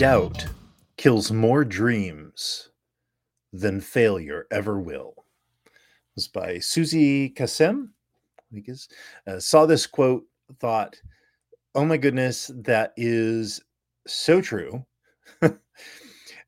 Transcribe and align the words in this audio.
Doubt 0.00 0.46
kills 0.96 1.30
more 1.30 1.62
dreams 1.62 2.70
than 3.52 3.82
failure 3.82 4.46
ever 4.50 4.80
will. 4.80 5.26
Was 6.16 6.26
by 6.26 6.58
Suzy 6.58 7.28
Kassem. 7.28 7.90
I 8.38 8.54
think 8.54 8.70
is 8.70 8.88
uh, 9.26 9.38
saw 9.38 9.66
this 9.66 9.86
quote, 9.86 10.24
thought, 10.58 10.96
"Oh 11.74 11.84
my 11.84 11.98
goodness, 11.98 12.50
that 12.62 12.94
is 12.96 13.60
so 14.06 14.40
true." 14.40 14.86
the 15.42 15.58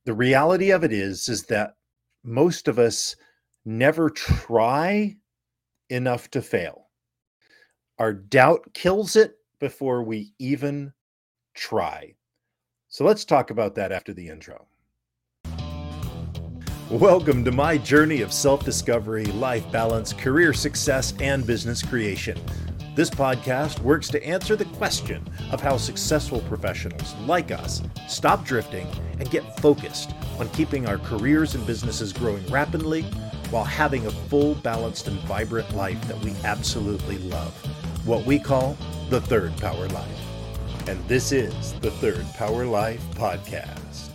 reality 0.07 0.71
of 0.71 0.82
it 0.82 0.91
is, 0.95 1.29
is 1.29 1.43
that 1.43 1.75
most 2.25 2.69
of 2.69 2.79
us 2.79 3.14
never 3.66 4.09
try 4.09 5.14
enough 5.91 6.30
to 6.30 6.41
fail. 6.41 6.89
Our 7.98 8.14
doubt 8.14 8.73
kills 8.73 9.14
it 9.14 9.34
before 9.61 10.03
we 10.05 10.32
even 10.39 10.95
try. 11.53 12.14
So 12.93 13.07
let's 13.07 13.25
talk 13.25 13.49
about 13.49 13.75
that 13.77 13.91
after 13.91 14.13
the 14.13 14.29
intro. 14.29 14.67
Welcome 16.91 17.43
to 17.46 17.50
my 17.50 17.79
journey 17.79 18.21
of 18.21 18.35
self 18.35 18.67
discovery, 18.67 19.25
life 19.25 19.64
balance, 19.73 20.13
career 20.13 20.53
success, 20.53 21.14
and 21.19 21.47
business 21.47 21.83
creation. 21.83 22.39
This 22.95 23.09
podcast 23.09 23.79
works 23.79 24.09
to 24.09 24.23
answer 24.23 24.57
the 24.57 24.67
question 24.67 25.27
of 25.53 25.63
how 25.63 25.79
successful 25.79 26.41
professionals 26.41 27.14
like 27.21 27.50
us 27.50 27.81
stop 28.09 28.45
drifting 28.45 28.86
and 29.19 29.31
get 29.31 29.59
focused 29.61 30.13
on 30.39 30.50
keeping 30.50 30.86
our 30.86 30.99
careers 30.99 31.55
and 31.55 31.67
businesses 31.67 32.12
growing 32.12 32.47
rapidly 32.48 33.05
while 33.48 33.64
having 33.64 34.06
a 34.06 34.11
full, 34.11 34.56
balanced, 34.56 35.09
and 35.09 35.19
vibrant 35.20 35.75
life 35.75 36.06
that 36.09 36.20
we 36.20 36.34
absolutely 36.45 37.17
love. 37.17 37.55
What 38.06 38.27
we 38.27 38.39
call 38.39 38.77
the 39.09 39.22
Third 39.22 39.56
Power 39.56 39.89
Life. 39.89 40.31
And 40.89 40.98
this 41.06 41.31
is 41.31 41.75
the 41.75 41.92
Third 41.92 42.27
Power 42.34 42.64
Life 42.64 43.05
Podcast. 43.14 44.11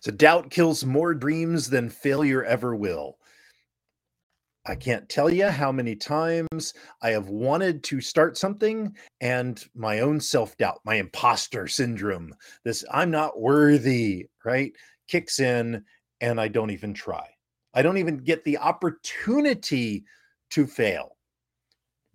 So, 0.00 0.10
doubt 0.10 0.50
kills 0.50 0.84
more 0.84 1.14
dreams 1.14 1.70
than 1.70 1.88
failure 1.88 2.42
ever 2.42 2.74
will. 2.74 3.18
I 4.66 4.74
can't 4.74 5.08
tell 5.08 5.30
you 5.30 5.46
how 5.46 5.70
many 5.70 5.94
times 5.94 6.74
I 7.00 7.10
have 7.10 7.28
wanted 7.28 7.84
to 7.84 8.00
start 8.00 8.36
something 8.36 8.92
and 9.20 9.64
my 9.76 10.00
own 10.00 10.18
self 10.18 10.56
doubt, 10.56 10.80
my 10.84 10.96
imposter 10.96 11.68
syndrome, 11.68 12.34
this 12.64 12.84
I'm 12.90 13.12
not 13.12 13.40
worthy, 13.40 14.26
right, 14.44 14.72
kicks 15.06 15.38
in 15.38 15.84
and 16.20 16.40
I 16.40 16.48
don't 16.48 16.70
even 16.70 16.92
try. 16.92 17.26
I 17.72 17.82
don't 17.82 17.98
even 17.98 18.16
get 18.16 18.44
the 18.44 18.58
opportunity 18.58 20.04
to 20.50 20.66
fail 20.66 21.16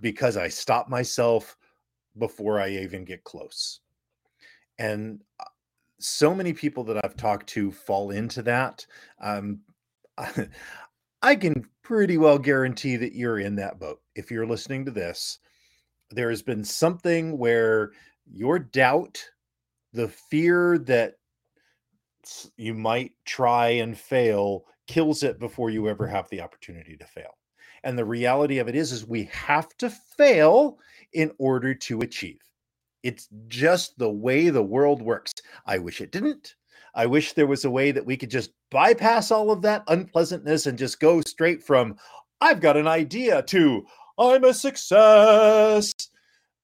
because 0.02 0.36
I 0.36 0.50
stop 0.50 0.90
myself 0.90 1.56
before 2.18 2.60
I 2.60 2.70
even 2.70 3.06
get 3.06 3.24
close. 3.24 3.80
And 4.78 5.22
uh, 5.40 5.46
so 6.00 6.34
many 6.36 6.54
people 6.54 6.84
that 6.86 7.04
I've 7.04 7.16
talked 7.16 7.48
to 7.50 7.72
fall 7.72 8.12
into 8.12 8.42
that. 8.44 8.86
Um, 9.22 9.62
I 11.22 11.36
can 11.36 11.68
pretty 11.82 12.18
well 12.18 12.38
guarantee 12.38 12.98
that 12.98 13.14
you're 13.14 13.40
in 13.40 13.56
that 13.56 13.80
boat. 13.80 14.02
If 14.16 14.32
you're 14.32 14.46
listening 14.46 14.86
to 14.86 14.92
this, 14.92 15.40
there 16.12 16.30
has 16.30 16.42
been 16.42 16.64
something 16.64 17.38
where 17.38 17.92
your 18.32 18.60
doubt, 18.60 19.24
the 19.94 20.08
fear 20.08 20.78
that 20.80 21.16
you 22.58 22.74
might 22.74 23.14
try 23.26 23.70
and 23.70 23.98
fail, 23.98 24.66
kills 24.88 25.24
it 25.24 25.40
before 25.40 25.70
you 25.70 25.88
ever 25.88 26.08
have 26.08 26.30
the 26.30 26.42
opportunity 26.42 26.96
to 26.98 27.06
fail. 27.06 27.38
And 27.86 27.98
the 27.98 28.04
reality 28.04 28.58
of 28.58 28.68
it 28.68 28.76
is, 28.76 28.92
is 28.92 29.06
we 29.06 29.26
have 29.26 29.70
to 29.78 29.90
fail 29.90 30.80
in 31.14 31.32
order 31.38 31.76
to 31.76 32.02
achieve. 32.02 32.40
It's 33.04 33.30
just 33.48 33.98
the 34.00 34.10
way 34.10 34.50
the 34.50 34.64
world 34.64 35.04
works. 35.04 35.32
I 35.68 35.78
wish 35.78 36.02
it 36.02 36.12
didn't. 36.12 36.56
I 36.96 37.06
wish 37.06 37.34
there 37.34 37.46
was 37.46 37.64
a 37.64 37.70
way 37.70 37.92
that 37.92 38.06
we 38.06 38.18
could 38.18 38.32
just 38.32 38.52
bypass 38.72 39.30
all 39.30 39.52
of 39.52 39.62
that 39.62 39.84
unpleasantness 39.88 40.66
and 40.66 40.78
just 40.78 41.00
go 41.00 41.22
straight 41.22 41.62
from, 41.62 41.98
I've 42.42 42.60
got 42.60 42.76
an 42.76 42.88
idea 42.88 43.44
to, 43.44 43.86
I'm 44.18 44.44
a 44.44 44.54
success. 44.54 45.92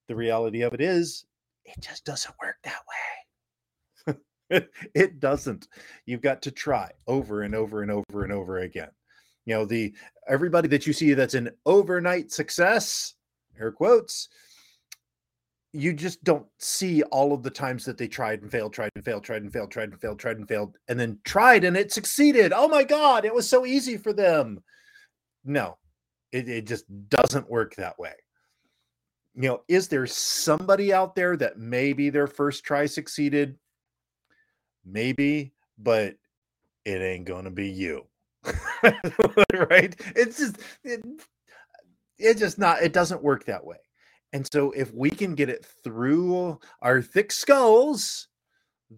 The 0.08 0.16
reality 0.16 0.62
of 0.62 0.74
it 0.74 0.82
is, 0.82 1.24
it 1.66 1.80
just 1.82 2.04
doesn't 2.04 2.36
work 2.42 2.56
that 2.64 2.82
way. 4.50 4.68
it, 4.96 5.20
doesn't. 5.20 5.68
You've 6.06 6.22
got 6.22 6.42
to 6.42 6.52
try 6.52 6.92
over 7.08 7.44
and 7.44 7.54
over 7.54 7.84
and 7.84 7.92
over 7.92 8.24
and 8.24 8.34
over 8.34 8.58
again. 8.60 8.90
You 9.46 9.56
know, 9.56 9.66
the 9.66 9.94
everybody 10.28 10.68
that 10.70 10.86
you 10.86 10.94
see 10.94 11.14
that's 11.14 11.34
an 11.34 11.50
overnight 11.66 12.32
success, 12.32 13.16
air 13.60 13.72
quotes, 13.72 14.30
you 15.74 15.94
just 15.94 16.24
don't 16.24 16.46
see 16.60 17.02
all 17.04 17.34
of 17.34 17.44
the 17.44 17.50
times 17.50 17.86
that 17.86 17.98
they 17.98 18.08
tried 18.08 18.42
and 18.42 18.52
failed, 18.52 18.74
tried 18.74 18.92
and 18.96 19.06
failed, 19.06 19.24
tried 19.24 19.44
and 19.44 19.52
failed, 19.52 19.72
tried 19.72 19.90
and 19.90 20.00
failed, 20.02 20.20
tried 20.20 20.38
and 20.38 20.48
failed, 20.48 20.78
and 20.90 21.00
then 21.00 21.18
tried 21.24 21.64
and 21.64 21.78
it 21.78 21.92
succeeded. 21.92 22.52
Oh 22.54 22.68
my 22.68 22.84
God, 22.84 23.26
it 23.26 23.34
was 23.34 23.48
so 23.48 23.66
easy 23.66 23.98
for 23.98 24.14
them. 24.14 24.62
No, 25.46 25.78
it, 26.32 26.50
it 26.50 26.68
just 26.68 26.86
doesn't 27.10 27.50
work 27.50 27.76
that 27.76 27.98
way. 27.98 28.14
You 29.34 29.44
know, 29.44 29.62
is 29.70 29.88
there 29.88 30.06
somebody 30.08 30.94
out 30.94 31.16
there 31.16 31.38
that 31.38 31.58
maybe 31.58 32.10
their 32.10 32.28
first 32.28 32.66
try 32.66 32.86
succeeded? 32.86 33.58
Maybe, 34.84 35.54
but 35.78 36.16
it 36.84 37.02
ain't 37.02 37.26
going 37.26 37.46
to 37.46 37.52
be 37.52 37.70
you. 37.70 38.06
right? 39.70 39.96
It's 40.16 40.38
just, 40.38 40.58
it, 40.84 41.02
it's 42.18 42.40
just 42.40 42.60
not, 42.60 42.82
it 42.82 42.94
doesn't 42.94 43.24
work 43.24 43.46
that 43.46 43.66
way. 43.66 43.78
And 44.34 44.48
so 44.52 44.72
if 44.72 44.94
we 44.94 45.10
can 45.10 45.36
get 45.36 45.50
it 45.50 45.66
through 45.84 46.60
our 46.82 47.02
thick 47.02 47.32
skulls 47.32 48.28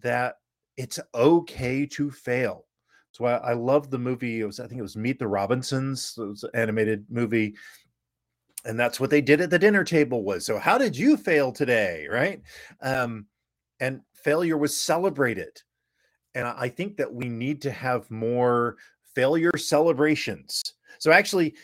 that 0.01 0.35
it's 0.77 0.99
okay 1.13 1.85
to 1.87 2.11
fail. 2.11 2.65
So 3.11 3.25
I, 3.25 3.35
I 3.37 3.53
love 3.53 3.89
the 3.89 3.99
movie. 3.99 4.41
It 4.41 4.45
was, 4.45 4.59
I 4.59 4.67
think 4.67 4.79
it 4.79 4.83
was 4.83 4.97
Meet 4.97 5.19
the 5.19 5.27
Robinsons, 5.27 6.15
it 6.17 6.21
was 6.21 6.43
an 6.43 6.49
animated 6.53 7.05
movie. 7.09 7.55
And 8.65 8.79
that's 8.79 8.99
what 8.99 9.09
they 9.09 9.21
did 9.21 9.41
at 9.41 9.49
the 9.49 9.59
dinner 9.59 9.83
table 9.83 10.23
was. 10.23 10.45
So 10.45 10.57
how 10.57 10.77
did 10.77 10.95
you 10.95 11.17
fail 11.17 11.51
today? 11.51 12.07
Right. 12.09 12.41
Um, 12.81 13.25
and 13.79 14.01
failure 14.13 14.57
was 14.57 14.79
celebrated. 14.79 15.61
And 16.33 16.47
I 16.47 16.69
think 16.69 16.97
that 16.97 17.13
we 17.13 17.29
need 17.29 17.61
to 17.63 17.71
have 17.71 18.09
more 18.09 18.77
failure 19.15 19.57
celebrations. 19.57 20.61
So 20.99 21.11
actually, 21.11 21.55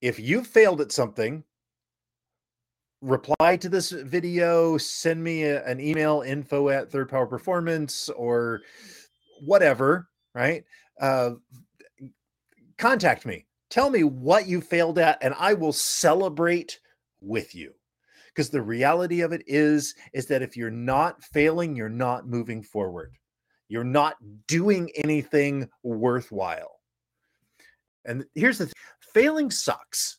if 0.00 0.18
you've 0.18 0.46
failed 0.46 0.80
at 0.80 0.92
something, 0.92 1.44
reply 3.00 3.56
to 3.56 3.68
this 3.68 3.90
video, 3.90 4.78
send 4.78 5.22
me 5.22 5.44
a, 5.44 5.64
an 5.64 5.80
email 5.80 6.22
info 6.22 6.68
at 6.68 6.90
third 6.90 7.08
power 7.08 7.26
performance 7.26 8.08
or 8.10 8.62
whatever, 9.44 10.08
right? 10.34 10.64
Uh, 11.00 11.32
contact 12.78 13.26
me. 13.26 13.46
Tell 13.70 13.90
me 13.90 14.04
what 14.04 14.46
you 14.46 14.60
failed 14.60 14.98
at, 14.98 15.18
and 15.22 15.34
I 15.38 15.54
will 15.54 15.72
celebrate 15.72 16.78
with 17.20 17.54
you. 17.54 17.72
Because 18.28 18.50
the 18.50 18.62
reality 18.62 19.20
of 19.20 19.32
it 19.32 19.42
is, 19.46 19.94
is 20.12 20.26
that 20.26 20.42
if 20.42 20.56
you're 20.56 20.70
not 20.70 21.22
failing, 21.22 21.76
you're 21.76 21.88
not 21.88 22.26
moving 22.26 22.62
forward. 22.62 23.16
You're 23.68 23.84
not 23.84 24.16
doing 24.46 24.90
anything 24.96 25.68
worthwhile. 25.82 26.71
And 28.04 28.24
here's 28.34 28.58
the 28.58 28.66
thing 28.66 28.74
failing 29.00 29.50
sucks. 29.50 30.18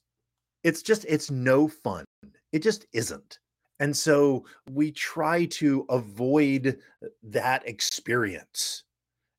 It's 0.63 0.81
just, 0.81 1.05
it's 1.07 1.31
no 1.31 1.67
fun. 1.67 2.05
It 2.51 2.59
just 2.59 2.85
isn't. 2.93 3.39
And 3.79 3.95
so 3.95 4.45
we 4.71 4.91
try 4.91 5.45
to 5.45 5.85
avoid 5.89 6.79
that 7.23 7.67
experience. 7.67 8.83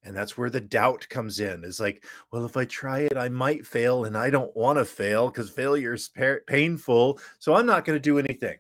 And 0.03 0.15
that's 0.15 0.37
where 0.37 0.50
the 0.50 0.60
doubt 0.60 1.06
comes 1.09 1.41
in. 1.41 1.65
Is 1.65 1.81
like, 1.81 2.04
well, 2.31 2.44
if 2.44 2.56
I 2.56 2.66
try 2.66 3.00
it, 3.00 3.16
I 3.16 3.31
might 3.31 3.66
fail, 3.66 4.04
and 4.04 4.19
I 4.19 4.28
don't 4.28 4.54
want 4.54 4.78
to 4.78 4.84
fail 4.84 5.28
because 5.28 5.49
failure 5.49 5.94
is 5.94 6.10
painful. 6.47 7.21
So 7.38 7.54
I'm 7.54 7.65
not 7.65 7.87
going 7.87 7.97
to 7.97 8.03
do 8.03 8.19
anything. 8.19 8.59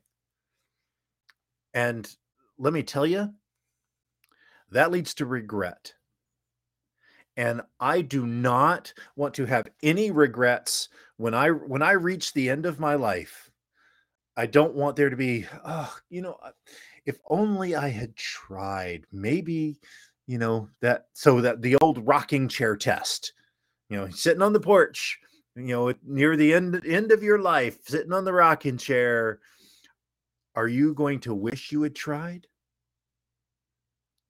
And 1.74 2.08
let 2.56 2.72
me 2.72 2.82
tell 2.82 3.04
you, 3.04 3.34
that 4.70 4.90
leads 4.90 5.12
to 5.14 5.26
regret. 5.26 5.92
And 7.36 7.62
I 7.80 8.00
do 8.00 8.26
not 8.26 8.92
want 9.16 9.34
to 9.34 9.46
have 9.46 9.66
any 9.82 10.10
regrets 10.10 10.88
when 11.16 11.34
I 11.34 11.48
when 11.48 11.82
I 11.82 11.92
reach 11.92 12.32
the 12.32 12.48
end 12.48 12.66
of 12.66 12.78
my 12.78 12.94
life 12.94 13.50
I 14.36 14.46
don't 14.46 14.74
want 14.74 14.96
there 14.96 15.10
to 15.10 15.16
be, 15.16 15.46
oh, 15.64 15.94
you 16.10 16.22
know, 16.22 16.38
if 17.06 17.18
only 17.28 17.76
I 17.76 17.88
had 17.88 18.16
tried, 18.16 19.04
maybe, 19.12 19.78
you 20.26 20.38
know, 20.38 20.68
that 20.80 21.06
so 21.12 21.40
that 21.40 21.62
the 21.62 21.76
old 21.76 22.06
rocking 22.06 22.48
chair 22.48 22.76
test, 22.76 23.32
you 23.88 23.96
know, 23.96 24.08
sitting 24.10 24.42
on 24.42 24.52
the 24.52 24.60
porch, 24.60 25.18
you 25.54 25.66
know, 25.66 25.94
near 26.04 26.36
the 26.36 26.52
end 26.52 26.84
end 26.84 27.12
of 27.12 27.22
your 27.22 27.38
life, 27.38 27.78
sitting 27.86 28.12
on 28.12 28.24
the 28.24 28.32
rocking 28.32 28.76
chair, 28.76 29.38
are 30.56 30.68
you 30.68 30.94
going 30.94 31.20
to 31.20 31.34
wish 31.34 31.70
you 31.70 31.82
had 31.82 31.94
tried? 31.94 32.46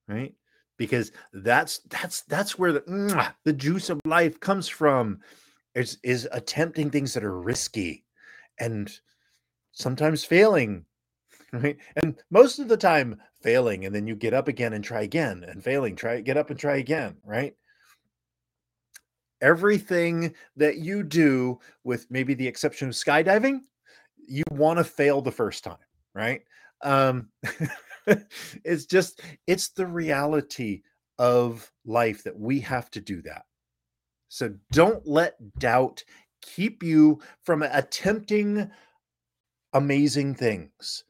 Right? 0.06 0.34
Because 0.76 1.12
that's 1.32 1.78
that's 1.88 2.22
that's 2.22 2.58
where 2.58 2.72
the 2.72 2.80
mm, 2.80 3.34
the 3.44 3.52
juice 3.52 3.90
of 3.90 4.00
life 4.04 4.40
comes 4.40 4.68
from 4.68 5.20
is 5.74 5.98
is 6.02 6.28
attempting 6.32 6.90
things 6.90 7.14
that 7.14 7.24
are 7.24 7.40
risky 7.40 8.04
and 8.58 8.90
sometimes 9.72 10.24
failing, 10.24 10.84
right? 11.52 11.76
And 11.96 12.16
most 12.30 12.58
of 12.58 12.68
the 12.68 12.76
time 12.76 13.20
failing, 13.42 13.84
and 13.84 13.94
then 13.94 14.06
you 14.06 14.16
get 14.16 14.34
up 14.34 14.48
again 14.48 14.72
and 14.72 14.84
try 14.84 15.02
again, 15.02 15.44
and 15.44 15.62
failing, 15.62 15.96
try 15.96 16.20
get 16.20 16.36
up 16.36 16.50
and 16.50 16.58
try 16.58 16.76
again, 16.76 17.16
right? 17.24 17.54
Everything 19.40 20.34
that 20.56 20.78
you 20.78 21.02
do, 21.02 21.60
with 21.84 22.10
maybe 22.10 22.34
the 22.34 22.48
exception 22.48 22.88
of 22.88 22.94
skydiving, 22.94 23.60
you 24.16 24.44
want 24.50 24.78
to 24.78 24.84
fail 24.84 25.20
the 25.20 25.30
first 25.30 25.64
time, 25.64 25.76
right? 26.14 26.42
Um, 26.82 27.28
it's 28.64 28.86
just 28.86 29.22
it's 29.46 29.68
the 29.70 29.86
reality 29.86 30.82
of 31.18 31.70
life 31.84 32.24
that 32.24 32.38
we 32.38 32.60
have 32.60 32.90
to 32.90 33.00
do 33.00 33.22
that. 33.22 33.44
So 34.28 34.54
don't 34.72 35.06
let 35.06 35.36
doubt 35.58 36.02
keep 36.42 36.82
you 36.82 37.20
from 37.44 37.62
attempting 37.62 38.70
amazing 39.72 40.34
things. 40.34 41.04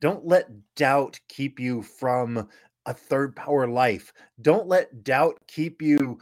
Don't 0.00 0.26
let 0.26 0.48
doubt 0.76 1.18
keep 1.28 1.58
you 1.58 1.82
from 1.82 2.48
a 2.86 2.92
third 2.92 3.34
power 3.34 3.66
life. 3.66 4.12
Don't 4.42 4.66
let 4.66 5.04
doubt 5.04 5.38
keep 5.46 5.80
you 5.80 6.18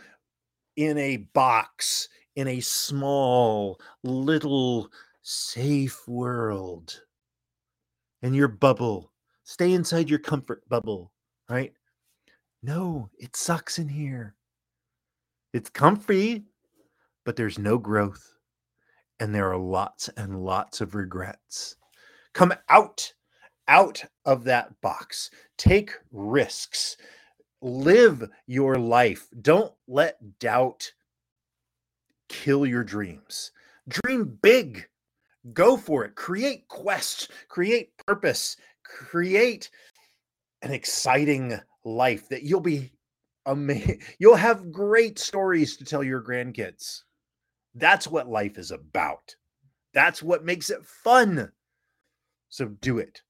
in 0.76 0.96
a 0.98 1.16
box, 1.34 2.08
in 2.36 2.48
a 2.48 2.60
small, 2.60 3.80
little, 4.04 4.88
safe 5.22 6.06
world, 6.06 7.02
in 8.22 8.34
your 8.34 8.48
bubble. 8.48 9.12
Stay 9.44 9.72
inside 9.72 10.08
your 10.08 10.18
comfort 10.18 10.66
bubble, 10.68 11.12
right? 11.48 11.72
No, 12.62 13.10
it 13.18 13.36
sucks 13.36 13.78
in 13.78 13.88
here. 13.88 14.36
It's 15.52 15.68
comfy, 15.68 16.44
but 17.24 17.36
there's 17.36 17.58
no 17.58 17.76
growth. 17.76 18.36
And 19.20 19.34
there 19.34 19.50
are 19.52 19.58
lots 19.58 20.08
and 20.16 20.44
lots 20.44 20.80
of 20.80 20.94
regrets. 20.94 21.76
Come 22.32 22.54
out, 22.68 23.12
out 23.68 24.02
of 24.24 24.44
that 24.44 24.80
box. 24.80 25.30
Take 25.58 25.92
risks. 26.10 26.96
Live 27.60 28.28
your 28.46 28.76
life. 28.76 29.28
Don't 29.40 29.72
let 29.86 30.16
doubt 30.38 30.90
kill 32.28 32.66
your 32.66 32.82
dreams. 32.82 33.52
Dream 33.88 34.38
big. 34.42 34.88
Go 35.52 35.76
for 35.76 36.04
it. 36.04 36.14
Create 36.14 36.68
quests, 36.68 37.28
create 37.48 37.90
purpose, 38.06 38.56
create 38.84 39.70
an 40.62 40.70
exciting 40.70 41.58
life 41.84 42.28
that 42.28 42.44
you'll 42.44 42.60
be 42.60 42.92
amazing. 43.46 44.00
You'll 44.20 44.36
have 44.36 44.70
great 44.70 45.18
stories 45.18 45.76
to 45.76 45.84
tell 45.84 46.04
your 46.04 46.22
grandkids. 46.22 47.02
That's 47.74 48.06
what 48.06 48.28
life 48.28 48.56
is 48.56 48.70
about. 48.70 49.34
That's 49.94 50.22
what 50.22 50.44
makes 50.44 50.70
it 50.70 50.84
fun. 50.84 51.50
So 52.48 52.66
do 52.66 52.98
it. 52.98 53.22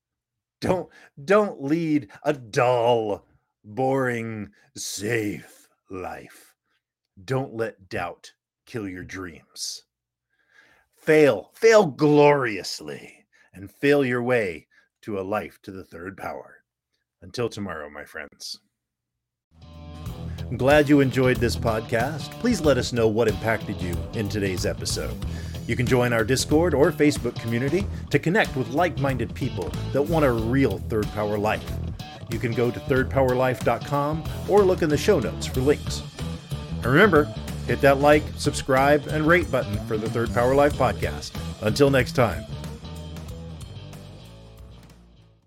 Don't 0.61 0.89
don't 1.25 1.63
lead 1.63 2.09
a 2.25 2.33
dull, 2.33 3.25
boring, 3.65 4.51
safe 4.77 5.69
life. 5.91 6.55
Don't 7.25 7.55
let 7.55 7.89
doubt 7.89 8.33
kill 8.67 8.89
your 8.89 9.05
dreams. 9.05 9.85
Fail, 11.03 11.51
fail 11.53 11.87
gloriously, 11.87 13.27
and 13.55 13.69
fail 13.69 14.05
your 14.05 14.23
way 14.23 14.69
to 15.01 15.19
a 15.19 15.23
life 15.23 15.59
to 15.63 15.73
the 15.73 15.83
third 15.83 16.17
power. 16.17 16.63
Until 17.23 17.49
tomorrow, 17.49 17.91
my 17.91 18.05
friends. 18.05 18.61
I'm 20.39 20.57
glad 20.57 20.89
you 20.89 21.01
enjoyed 21.01 21.39
this 21.39 21.57
podcast. 21.57 22.31
Please 22.39 22.61
let 22.61 22.79
us 22.79 22.93
know 22.93 23.09
what 23.09 23.27
impacted 23.27 23.83
you 23.83 23.97
in 24.15 24.29
today's 24.29 24.65
episode. 24.65 25.17
You 25.67 25.75
can 25.75 25.87
join 25.87 26.13
our 26.13 26.23
Discord 26.23 26.73
or 26.73 26.93
Facebook 26.93 27.35
community 27.41 27.85
to 28.11 28.21
connect 28.21 28.55
with 28.55 28.69
like 28.69 28.97
minded 29.01 29.35
people 29.35 29.73
that 29.93 30.03
want 30.03 30.25
a 30.25 30.31
real 30.31 30.79
third 30.89 31.09
power 31.15 31.37
life. 31.37 31.69
You 32.31 32.39
can 32.39 32.53
go 32.53 32.71
to 32.71 32.79
thirdpowerlife.com 32.79 34.23
or 34.49 34.63
look 34.63 34.83
in 34.83 34.89
the 34.89 34.97
show 34.97 35.19
notes 35.19 35.47
for 35.47 35.63
links. 35.63 36.01
And 36.75 36.87
remember, 36.87 37.33
hit 37.67 37.81
that 37.81 37.99
like, 37.99 38.23
subscribe, 38.37 39.07
and 39.09 39.27
rate 39.27 39.51
button 39.51 39.79
for 39.87 39.97
the 39.97 40.09
Third 40.11 40.33
Power 40.33 40.55
Life 40.55 40.75
podcast. 40.75 41.33
Until 41.63 41.91
next 41.91 42.13
time. 42.13 42.45